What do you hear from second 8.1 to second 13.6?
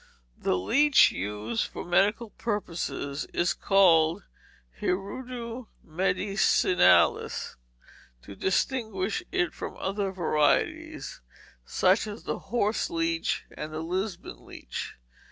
to distinguish it from other varieties, such as the horse leech